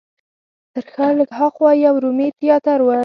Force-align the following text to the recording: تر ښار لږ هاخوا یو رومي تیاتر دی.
تر 0.73 0.83
ښار 0.93 1.13
لږ 1.19 1.29
هاخوا 1.39 1.71
یو 1.85 1.95
رومي 2.03 2.29
تیاتر 2.39 2.79
دی. 2.87 2.99